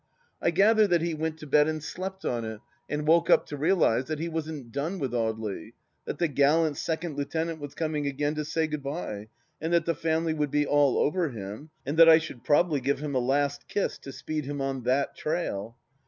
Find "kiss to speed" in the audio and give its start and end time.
13.67-14.45